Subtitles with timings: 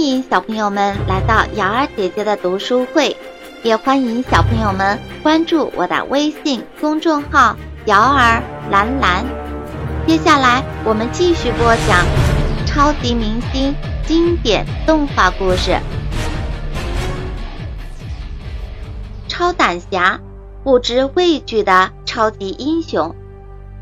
[0.00, 3.14] 欢迎小朋友们来到瑶儿姐姐的读书会，
[3.62, 7.54] 也欢迎小朋友们关注我的微信公众号
[7.84, 9.26] “瑶儿蓝蓝”。
[10.08, 12.06] 接下来我们继续播讲
[12.66, 13.74] 超级明星
[14.06, 15.72] 经典动画故事
[19.28, 20.18] 《超胆侠》，
[20.64, 23.14] 不知畏惧的超级英雄。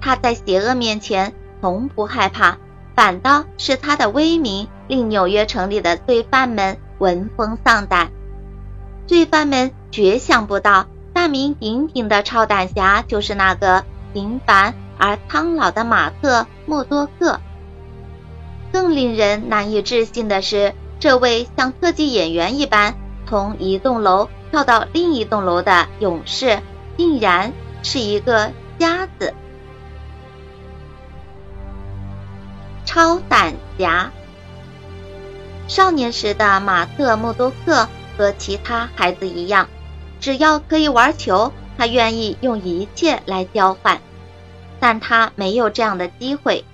[0.01, 2.59] 他在邪恶面前从不害怕，
[2.99, 8.11] 反倒是他的威名令纽约城里的罪犯们闻风丧胆。
[9.07, 17.39] 罪犯们绝想不到，大名鼎鼎的超胆侠就是那个平凡而苍老的马特·默多克。
[18.73, 22.97] 更令人难以置信的是，这位像特技演员一般
[23.29, 26.59] 从一栋楼跳到另一栋楼的勇士，
[26.97, 27.53] 竟然
[27.85, 29.35] 是一个瞎子。
[32.89, 34.11] 超胆侠。
[35.67, 39.69] 少年时的马特·默多克和其他孩子一样，
[40.21, 44.01] 只要可以玩球，他愿意用一切来交换。
[44.81, 46.65] 但他没有这样的机会。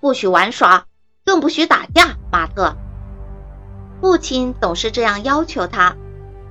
[0.00, 0.86] 不许玩耍，
[1.26, 2.74] 更不许打架，马特。
[4.00, 5.96] 父亲总是这样要求他：“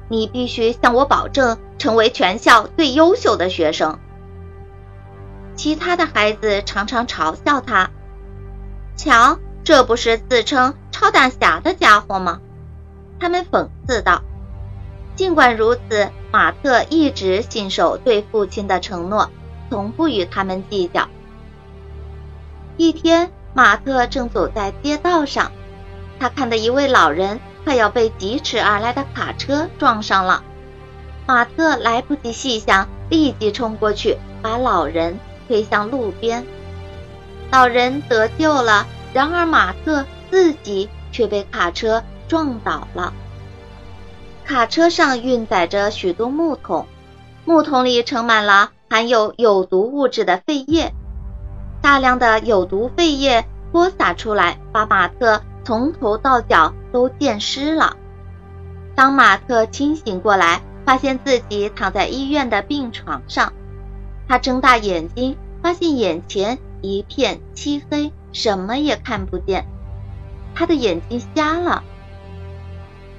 [0.09, 3.97] 你必须向我保证，成为全校最优秀的学生。”
[5.57, 7.89] 其他的孩子常常嘲笑他。
[8.99, 12.41] 瞧，这不是自称超胆侠的家伙吗？
[13.17, 14.21] 他们讽刺道。
[15.15, 19.29] 尽管如此，马特一直信守对父亲的承诺，
[19.69, 21.07] 从不与他们计较。
[22.75, 25.53] 一天，马特正走在街道上，
[26.19, 30.43] 他看到一位老人快要被疾驰而来的卡车撞上了。
[31.25, 36.45] 马特来不及细想，立即冲过去，把老人推向路边。
[37.51, 43.13] 老人得救了，然而马特自己却被卡车撞倒了。
[44.45, 46.85] 卡车上运载着许多木桶，
[47.45, 50.93] 木桶里盛满了含有有毒物质的废液。
[51.81, 57.95] 大量的有毒废液泼洒出来，把马特从头到脚都溅湿了。
[58.95, 63.53] 当马特清醒过来，发现自己躺在医院的病床上，
[64.27, 66.59] 他睁大眼睛，发现眼前。
[66.81, 69.65] 一片漆黑，什么也看不见。
[70.55, 71.83] 他的眼睛瞎了。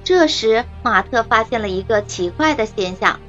[0.03, 3.19] 这时，马特发现了一个奇怪的现象：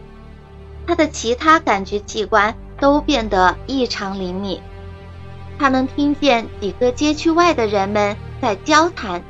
[0.87, 4.61] 他的其他感觉器官都变得异常灵敏。
[5.59, 9.23] 他能听见几个街区外的人们在交谈。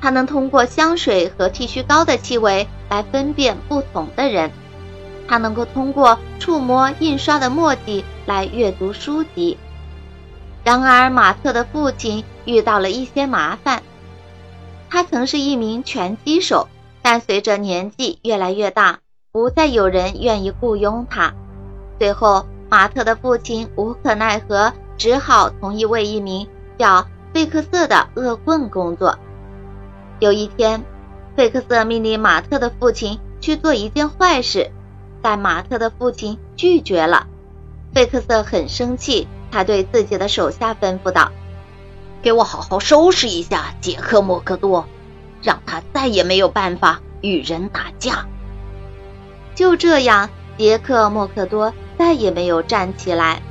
[0.00, 4.50] 他能通过香水和剃须膏的气味来分辨不同的人。
[5.26, 9.56] 他能够通过触摸印刷的墨迹来阅读书籍。
[10.64, 13.82] 然而，马特的父亲遇到了一些麻烦。
[14.88, 16.68] 他曾是一名拳击手，
[17.02, 21.34] 但随着年纪越来越大，不再有人愿意雇佣他。
[21.98, 26.48] 最后，马特的父亲无可奈何，只好同意为一名
[26.78, 29.18] 叫费克瑟的恶棍工作。
[30.18, 30.82] 有一天，
[31.36, 34.70] 费克瑟命令马特的父亲去做一件坏事，
[35.20, 37.26] 但马特的父亲拒绝了。
[37.92, 39.28] 费克瑟很生气。
[39.54, 41.30] 他对自己的手下吩咐道
[42.22, 44.88] ：“给我好好收拾一下杰克·莫克多，
[45.44, 48.26] 让他再也没有办法与人打架。”
[49.54, 50.28] 就这样，
[50.58, 53.42] 杰克·莫克多再也没有站起来。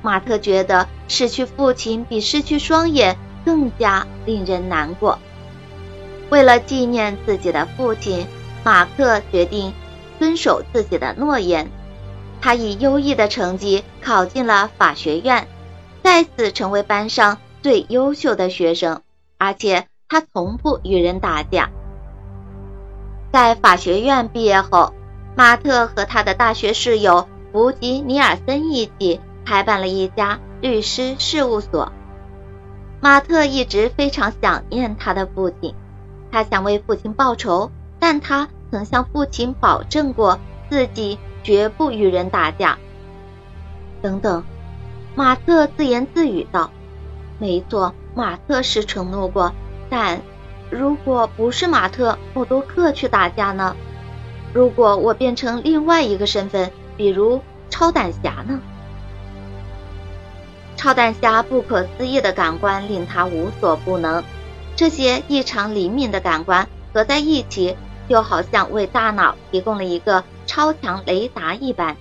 [0.00, 5.18] 马特觉得失去父亲比失去双眼更加令人难过。
[6.30, 8.26] 为了纪念自己的父亲，
[8.64, 9.74] 马克决定
[10.18, 11.70] 遵守自己的诺言。
[12.40, 15.46] 他以优异的成绩考进了法学院，
[16.02, 19.02] 再次成为班上最优秀的学生，
[19.36, 21.70] 而且他从不与人打架。
[23.32, 24.94] 在法学院毕业后，
[25.36, 31.92] 马特和他的大学室友弗吉尼尔森一起开办了一家律师事务所。
[33.00, 35.74] 马特一直非常想念他的父亲，
[36.32, 40.38] 他想为父亲报仇，但他曾向父亲保证过
[40.70, 41.18] 自己。
[41.42, 42.78] 绝不与人打架。
[44.02, 44.44] 等等，
[45.14, 46.70] 马特自言自语道
[47.38, 49.52] ：“没错，马特是承诺过，
[49.88, 50.20] 但
[50.70, 53.76] 如果不是马特·默多克去打架呢？
[54.52, 58.60] 如果我变成另外一个身份，比如超胆侠呢？”
[60.76, 64.24] 超胆侠不可思议的感官令他无所不能，
[64.76, 67.76] 这些异常灵敏的感官合在一起，
[68.08, 70.24] 就好像为大脑提供了一个。
[70.50, 71.96] 超强雷达一般，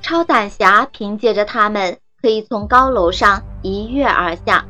[0.00, 4.64] 超胆侠凭借着他们可以从高楼上一跃而下，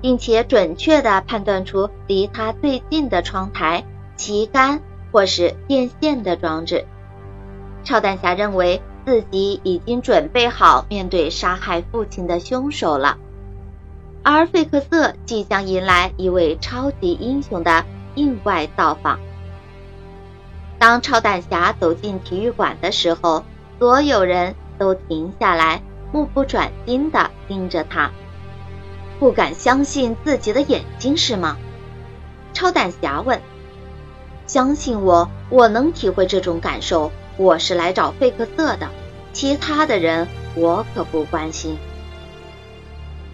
[0.00, 3.84] 并且准确地判断出离他最近的窗台、
[4.16, 4.80] 旗杆
[5.12, 6.86] 或是电线的装置。
[7.84, 13.18] 超胆侠认为自己已经准备好面对杀害父亲的凶手了，
[14.22, 17.84] 而费克瑟即将迎来一位超级英雄的
[18.14, 19.20] 意外到访。
[20.86, 23.44] 当超胆侠走进体育馆的时候，
[23.76, 28.12] 所有人都停下来，目不转睛地盯着他，
[29.18, 31.56] 不敢相信自己的眼睛，是吗？
[32.52, 33.42] 超胆侠问。
[34.46, 37.10] 相信我，我能体会这种感受。
[37.36, 38.88] 我是来找费克瑟的，
[39.32, 41.76] 其他的人我可不关心。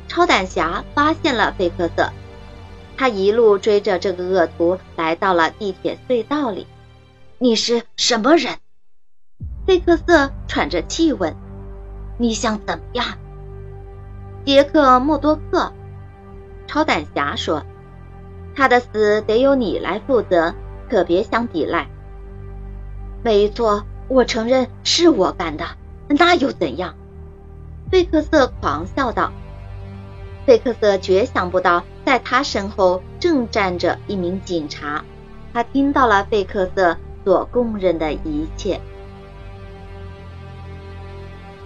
[0.09, 2.11] 超胆侠发现了费克瑟，
[2.97, 6.67] 他一路追着这个恶徒来到了地铁隧道里。
[7.43, 8.59] 你是什么人？
[9.67, 11.35] 贝克瑟喘着气问
[12.17, 13.05] ：“你想怎么样？”
[14.47, 15.73] 杰克·默多克，
[16.69, 17.65] 超胆侠说
[18.55, 20.55] ：“他的死得由你来负责，
[20.89, 21.89] 可别想抵赖。”
[23.25, 25.65] 没错，我承认是我干的，
[26.07, 26.95] 那又怎样？
[27.91, 29.33] 贝克瑟狂笑道。
[30.47, 35.05] 贝克瑟绝想不到，在他身后正站着一名警察。
[35.53, 36.97] 他听到了贝克瑟。
[37.25, 38.81] 所供认的一切。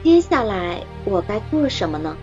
[0.02, 2.16] 接下来我该做什么呢？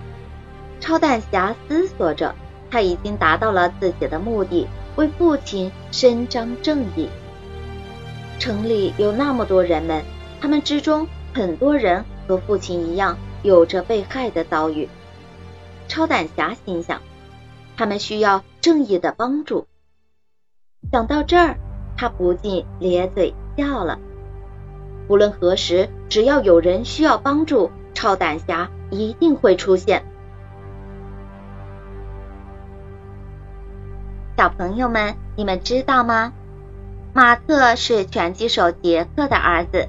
[0.80, 2.33] 超弹侠思索着，
[2.71, 7.09] 他已经达到了自己的目的，为父亲伸张正义。
[8.39, 10.03] 城里有那么多人们，
[10.41, 14.88] 他们之中很多人和父亲一样，有着被害的遭遇。
[15.88, 17.01] 超胆侠心想，
[17.75, 19.68] 他们需要正义的帮助。
[20.91, 21.57] 想到这儿。
[21.95, 24.00] 他不禁咧嘴笑了。
[25.07, 30.04] 无论何时，只要有人需要帮助，超胆侠一定会出现。
[34.38, 36.34] 小朋友们，你们知道吗？
[37.13, 39.88] 马特是拳击手杰克的儿子。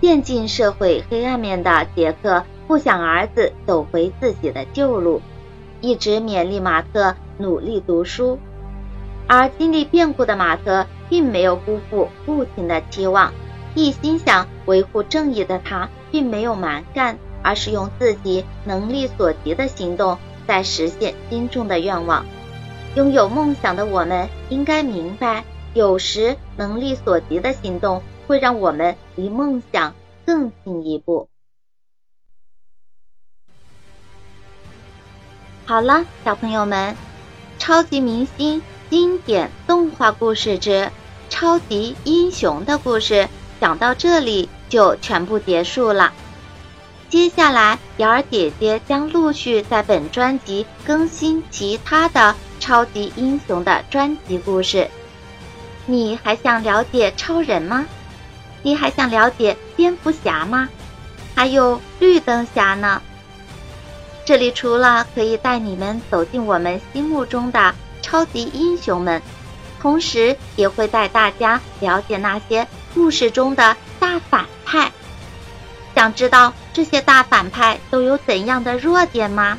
[0.00, 5.22] 渐进社会黑暗面的杰克不想儿子走回自己的旧路，
[5.80, 8.38] 一直勉励马特努力读书。
[9.28, 13.32] 而经历变故的马特并没有辜负父亲的期望，
[13.74, 22.24] 一心想维护正义的他并没有蛮干，而是用自己能力所及的行动在实现心中的愿望。
[22.96, 31.28] 拥有梦想的我们应该明白，有时能力所及的行动会让我们离梦想更进一步。
[35.66, 36.96] 好了，小朋友们，
[37.58, 38.62] 超级明星。
[38.90, 40.90] 经典动画故事之
[41.28, 43.28] 超级英雄的故事
[43.60, 46.12] 讲到这里就全部结束了。
[47.10, 54.88] 接下来，瑶儿姐姐将陆续在本专辑更新其他的超级英雄的专辑故事。
[55.86, 57.86] 你还想了解超人吗？
[58.62, 60.68] 你还想了解蝙蝠侠吗？
[61.34, 63.00] 还有绿灯侠呢？
[64.24, 67.74] 这里除了可以带你们走进我们心目中的。
[68.08, 69.20] 超级英雄们，
[69.82, 74.90] 同时也会带大家了解那些故事中的大反派。
[75.94, 79.58] 想知道这些大反派都有怎样的弱点吗？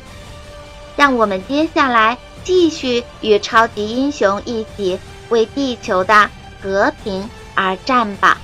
[0.96, 6.28] 让我们接下来继续与超级英雄一起为地球的
[6.60, 8.38] 和平而战吧。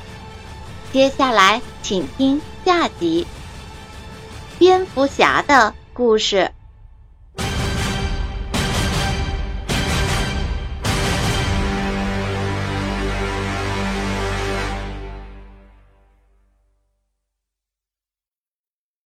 [0.93, 3.27] 接下来，请听下集：
[4.57, 6.53] 蝙蝠侠的故事。